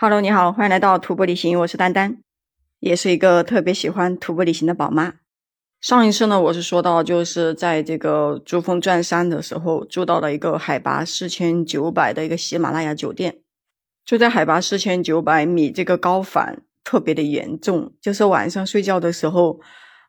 [0.00, 2.18] Hello，你好，欢迎来到徒步旅行，我是丹丹，
[2.78, 5.14] 也是一个特别喜欢徒步旅行的宝妈。
[5.80, 13.38] 上一次呢，我是说到就是在这个珠峰转山的时候，住到了一个海拔四千九百的一个喜马拉雅酒店，
[14.04, 19.58] 就在海拔四千九百米，这个高反特别的严重，就是晚上睡觉的时候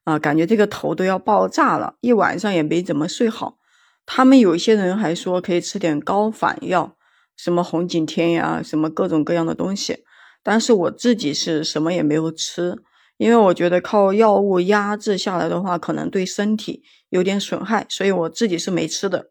[0.04, 3.58] 啊，感觉这个头都要爆炸了，一晚上也没怎么睡好。
[4.06, 6.96] 他们有些人还说可以吃点高反药，
[7.42, 10.04] 什么红景天呀，什么各种各样的东西，
[10.44, 12.76] 但是我自己是什么也没有吃。
[13.16, 19.30] 因为我觉得靠药物压制下来的话，可能对身体有点损害，所以我自己是没吃的。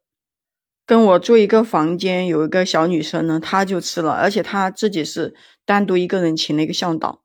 [0.86, 5.34] 跟我住一个房间有一个小女生呢，她就吃了，而且她自己是
[5.66, 7.20] 单独一个人请了一个向导。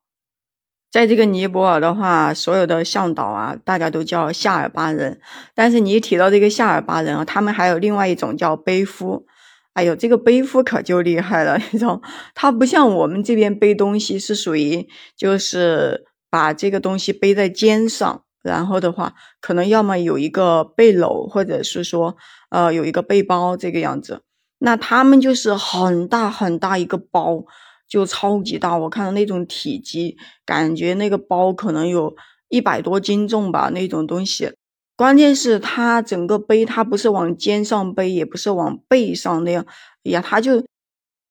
[0.90, 5.18] 在这个尼泊尔的话，所有的向导啊，大家都叫夏尔巴人，
[5.54, 9.26] 但是你一提到这个夏尔巴人啊，他们还有另外一种叫背夫。
[9.74, 12.00] 哎呦，这个背夫可就厉害了，你知道，
[12.34, 16.04] 他不像我们这边背东西是属于就是。
[16.34, 22.16] 把这个东西背在肩上，然后的话，可能要么有一个背篓，或者是说，
[22.50, 24.22] 呃，有一个背包这个样子。
[24.58, 27.44] 那他们就是很大很大一个包，
[27.88, 28.76] 就超级大。
[28.76, 32.16] 我看到那种体积，感觉那个包可能有
[32.48, 34.50] 一百多斤重吧，那种东西。
[34.96, 39.66] 关键是它整个背，它不是往肩上背，也不是往背上那样，
[40.02, 40.64] 呀，它就，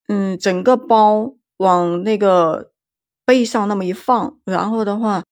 [0.07, 2.71] 嗯，整个包往那个。
[3.25, 5.23] 背上那么一放，然后的话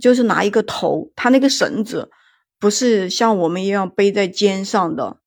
[0.00, 2.10] 就是拿一个头，它那个绳子
[2.58, 5.18] 不是像我们一样背在肩上的，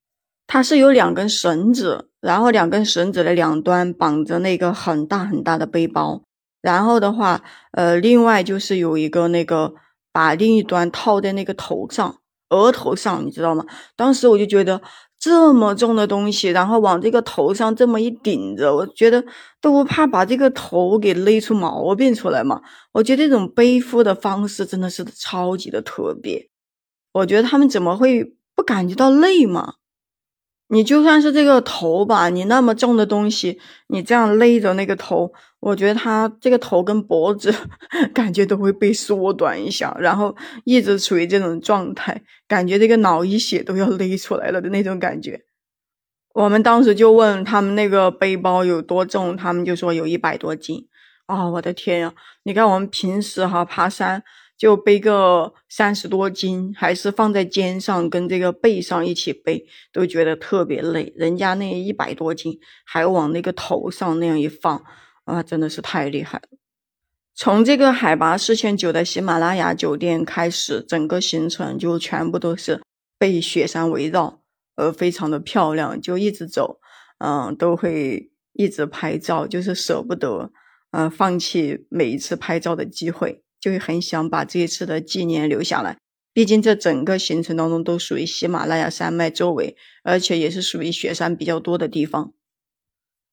[0.46, 6.22] 它是有两根绳子，然后两根绳子的两端绑着那个很大很大的背包，
[6.62, 9.74] 然后的话，呃，另外就是有一个那个
[10.12, 12.18] 把另一端套在那个头上，
[12.50, 13.66] 额头上，你知道吗？
[13.96, 14.82] 当时我就觉得。
[15.22, 19.22] 这么重的东西，然后往这个头上这么一顶着，我觉得
[19.60, 22.62] 都不怕把这个头给勒出毛病出来嘛？
[22.94, 26.50] 我觉得这种背负的方式真的是超级的特别。
[27.12, 29.74] 我觉得他们怎么会不感觉到累吗？
[30.72, 37.52] 你就算是这个头吧，你那么重的东西，你这样勒着那个头，我觉得他这个头跟脖子
[38.14, 40.36] 感觉都会被缩短一下，然后
[40.66, 45.42] 一直处于这种状态，感觉这个脑溢血都要勒出来了的那种感觉。
[46.36, 50.88] 我们当时就问他们那个背包有多重，他们就说有一百多斤。
[51.28, 52.14] 哦，我的天呀！
[52.44, 54.24] 你看我们平时哈爬山。
[54.60, 61.14] 就背个三十多斤，还是放在肩上跟这个背上一起背，都觉得特别累。
[61.16, 64.84] 人家那一百多斤，还往那个头上那样一放，
[65.24, 66.58] 啊，真的是太厉害了。
[67.34, 72.82] 从这个海拔四千九的喜马拉雅酒店开始，整个行程就全部都是
[73.18, 74.42] 被雪山围绕，
[74.76, 76.82] 呃，非常的漂亮，就一直走，
[77.20, 80.52] 嗯，都会一直拍照，就是舍不得，
[80.92, 83.42] 呃，放弃每一次拍照的机会。
[83.60, 85.98] 就会很想把这一次的纪念留下来，
[86.34, 92.34] 毕竟这整个行程当中都属于喜马拉雅山脉周围，而且也是属于雪山比较多的地方。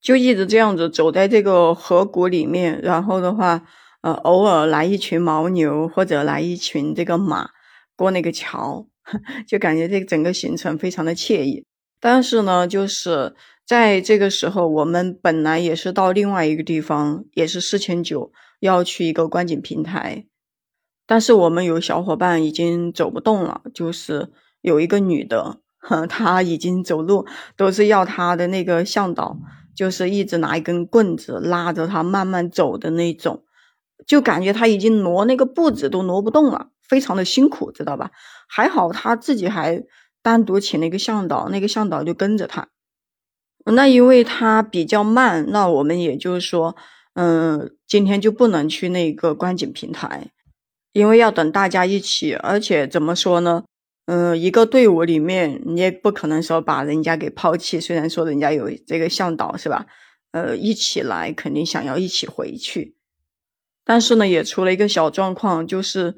[0.01, 3.63] 就一直这样子走在这个河谷里面，然后的话，
[4.01, 7.49] 呃，偶尔来一群牦牛或者来一群这个马
[7.95, 8.87] 过那个桥，
[9.47, 11.65] 就感觉这整个行程非常的惬意。
[11.99, 13.33] 但是呢，就是
[13.65, 18.31] 在这个时候，我们本来也是到另外一个地方，也是四千九。
[18.59, 20.25] 要去一个观景平台，
[21.05, 24.31] 但是我们有小伙伴已经走不动了，就是
[24.61, 25.59] 有一个女的，
[26.09, 29.37] 她已经走路都是要她的那个向导，
[29.75, 33.43] 就是一直拿一根棍子拉着她慢慢走的那种，
[34.07, 38.11] 就感觉她已经挪那个步子都挪不动了，非常的辛苦，知道吧？
[38.47, 39.83] 还好她自己还
[40.23, 42.69] 单独请了一个向导，那个向导就跟着她。
[43.65, 46.75] 那因为她比较慢，那我们也就是说。
[47.17, 50.27] 嗯，今天就不能去那个观景平台，
[50.93, 53.63] 因为要等大家一起，而且怎么说呢？
[54.05, 59.87] 嗯，一个队伍里面你也不可能说把人家给抛弃，虽然说人家有这个向导是吧？
[60.29, 62.95] 呃，一起来肯定想要一起回去，
[63.83, 66.15] 但是呢，也出了一个小状况，就是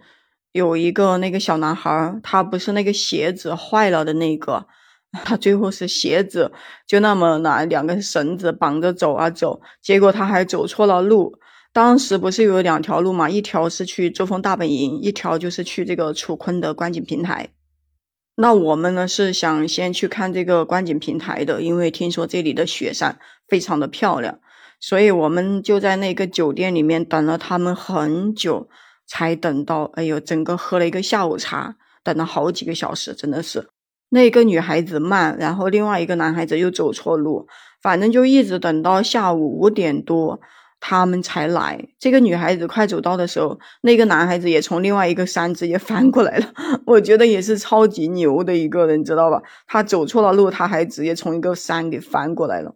[0.52, 4.68] 有一个那个小男孩，他不是那个鞋子坏了的那个。
[5.26, 6.52] 他最后是鞋子
[6.86, 11.40] 就那么拿两根绳子绑着走啊走，结果他还走错了路。
[11.72, 17.50] 当时不是有两条路嘛，一条是去珠峰大本营，一条就是去这个楚坤的观景平台。
[18.36, 24.40] 那我们呢是想先去看这个观景平台的，因为听说这里的雪山非常的漂亮，
[24.80, 28.70] 所以我们就在那个酒店里面等了他们很久，
[29.06, 29.92] 才等到。
[29.96, 33.70] 哎呦，整个喝了一个下午茶，等了好几个小时，真的是。
[34.10, 37.48] 那个女孩子慢，然后另外一个男孩子又走错路，
[37.82, 40.40] 反正就一直等到下午五点多，
[40.80, 41.90] 他们才来。
[42.00, 46.52] 这个女孩子快走到的时候，那个男孩子也从另外一个山直接 翻过来了。
[46.86, 49.42] 我觉得也是超级牛的一个人，知道吧？
[49.68, 52.76] 他走错了路，他还直接从一个山给翻过来了。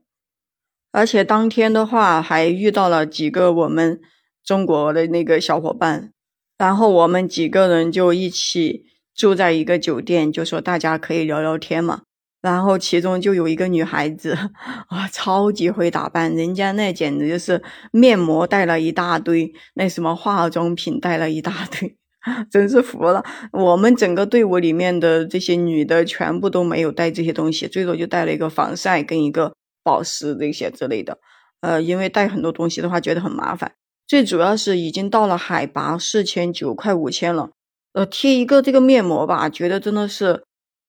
[0.92, 4.00] 而且当天的话，还遇到了几个我们
[4.46, 6.12] 中国的那个小伙伴，
[6.60, 8.84] 然后我们几个人就一起
[9.16, 12.02] 住在一个酒店，就说大家可以聊聊天嘛。
[12.42, 14.38] 然后其中就有一个女孩子，
[14.88, 17.64] 啊，超级会打扮，人家那简直就是
[17.94, 21.96] 面膜带了一大堆，那什么化妆品带了一大堆，
[22.52, 23.24] 真是服了。
[23.54, 31.20] 我们整个队伍里面的这些女的全部都没有带这些东西，最多就带了一个防晒跟一个保湿这些之类的。
[31.62, 33.72] 呃，因为带很多东西的话觉得很麻烦，
[34.06, 37.52] 最主要是已经到了海拔四千九快五千了，
[37.94, 40.44] 呃，贴一个这个面膜吧，觉得真的是。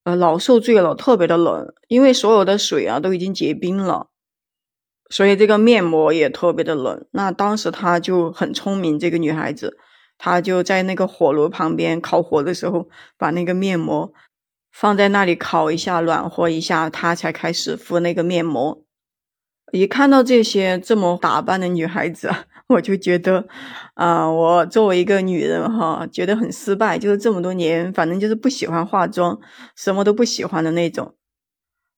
[0.06, 4.08] 呃，老受罪了，特别的冷，因为所有的水啊都已经结冰了，
[5.08, 7.06] 所以这个面膜也特别的冷。
[7.12, 9.78] 那当时她就很聪明，这个女孩子，
[10.18, 14.12] 她就在那个火炉旁边烤火的时候，把那个面膜
[14.70, 18.84] 放在那里烤一下，暖和一下，她才开始敷那个面膜。
[19.72, 22.30] 一看到这些这么打扮的女孩子。
[22.66, 23.46] 我就觉得，
[23.92, 26.98] 啊，我作为一个女人哈，觉得很失败。
[26.98, 29.38] 就是这么多年，反正就是不喜欢化妆，
[29.76, 31.14] 什么都不喜欢的那种。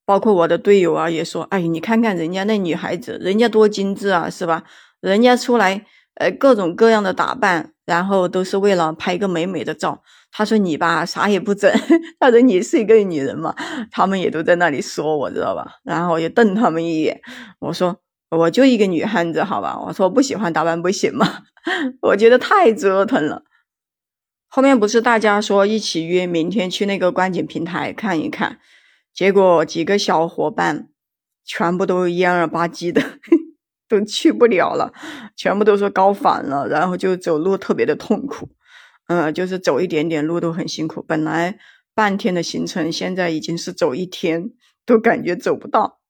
[0.04, 4.64] 包括我的队友啊，也说：“哎，你看看人家那女孩子，人家多精致啊，是吧？
[5.00, 10.02] 人家出来，呃，各种各样的打扮，然后都是为了拍一个美美的照。”
[10.32, 11.72] 他说：“你吧，啥也不整。”
[12.18, 13.54] 他说：“你是一个女人嘛。”
[13.92, 15.76] 他们也都在那里说我，知道吧？
[15.84, 17.20] 然后我就瞪他们一眼，
[17.60, 17.96] 我说。
[18.30, 19.78] 我就一个女汉子，好吧？
[19.86, 21.44] 我说不喜欢打扮不行吗？
[22.02, 23.42] 我觉得太折腾了。
[24.48, 28.58] 后面不是大家说一起约明天去那个观景平台看一看，
[29.12, 30.88] 结果几个小伙伴
[31.44, 33.02] 全部都蔫儿吧唧的，
[33.88, 34.92] 都去不了了，
[35.36, 38.48] 全部都说高反了，然后就走路特别的痛苦，
[39.08, 41.04] 嗯，就是走一点点路都很辛苦。
[41.06, 41.58] 本来
[41.94, 44.50] 半天的行程，现在已经是走一天
[44.86, 46.00] 都感觉走不到。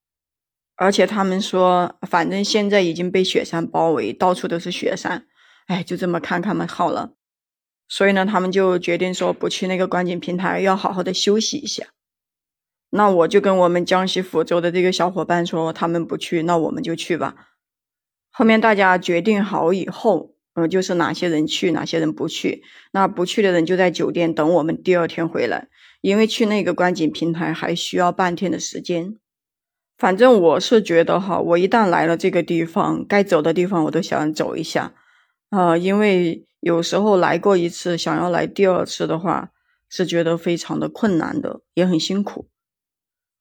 [0.76, 5.26] 而且他们说，反正现在已经被雪山包围，到处都是雪山，
[5.66, 7.14] 哎，就这么看看嘛，好了。
[7.88, 11.86] 所以呢，他们就决定说不去那个观景平台，要好好的休息一下。
[12.90, 17.34] 那我就跟我们江西抚州的这个小伙伴说，他们不去，那我们就去吧。
[18.30, 22.62] 后面大家决定好以后，嗯，就是哪些人去，哪些人不去。
[22.92, 25.68] 那不去的人就在酒店等我们第二天回来，
[26.00, 29.16] 因为去那个观景平台还需要半天的时间。
[29.98, 34.92] 反正我是觉得哈，我一旦来了这个地方，该走的地方我都想走一下，
[35.50, 39.50] 啊，因为有时候来过一次，想要来第二次的话，
[39.88, 42.48] 是觉得非常的困难的，也很辛苦。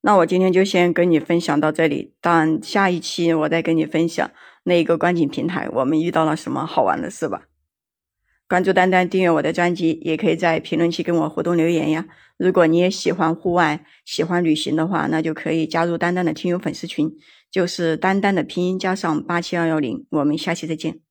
[0.02, 4.30] 那我今天就先跟你分享到这里，但下一期我再跟你分享
[4.64, 7.42] 那个观景平台，我们遇到了什么好玩的事吧。
[8.48, 12.06] 关注丹丹，订阅我的专辑，也可以在评论区跟我互动留言呀。
[12.38, 17.12] 如果你也喜欢户外、喜欢旅行的话，那就可以加入丹丹的听友粉丝群，
[17.50, 20.06] 就是丹丹的拼音加上八七二幺零。
[20.10, 21.05] 我们下期再见。